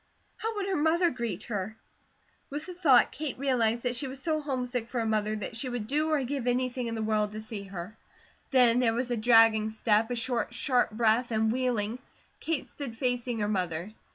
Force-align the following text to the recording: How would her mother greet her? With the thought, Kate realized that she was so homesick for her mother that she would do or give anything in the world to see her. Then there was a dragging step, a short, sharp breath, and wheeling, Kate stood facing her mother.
How 0.37 0.55
would 0.55 0.65
her 0.65 0.75
mother 0.75 1.11
greet 1.11 1.43
her? 1.43 1.77
With 2.49 2.65
the 2.65 2.73
thought, 2.73 3.11
Kate 3.11 3.37
realized 3.37 3.83
that 3.83 3.95
she 3.95 4.07
was 4.07 4.19
so 4.19 4.41
homesick 4.41 4.89
for 4.89 4.97
her 4.99 5.05
mother 5.05 5.35
that 5.35 5.55
she 5.55 5.69
would 5.69 5.85
do 5.85 6.09
or 6.09 6.23
give 6.23 6.47
anything 6.47 6.87
in 6.87 6.95
the 6.95 7.03
world 7.03 7.33
to 7.33 7.39
see 7.39 7.65
her. 7.65 7.95
Then 8.49 8.79
there 8.79 8.95
was 8.95 9.11
a 9.11 9.15
dragging 9.15 9.69
step, 9.69 10.09
a 10.09 10.15
short, 10.15 10.55
sharp 10.55 10.89
breath, 10.89 11.29
and 11.29 11.51
wheeling, 11.51 11.99
Kate 12.39 12.65
stood 12.65 12.97
facing 12.97 13.37
her 13.41 13.47
mother. 13.47 13.93